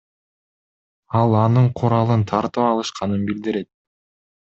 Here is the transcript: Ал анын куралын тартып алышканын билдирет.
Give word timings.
Ал 1.19 1.35
анын 1.41 1.67
куралын 1.81 2.23
тартып 2.31 2.65
алышканын 2.71 3.29
билдирет. 3.29 3.71